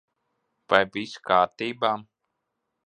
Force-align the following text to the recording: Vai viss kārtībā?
Vai 0.73 0.81
viss 0.95 1.13
kārtībā? 1.31 1.95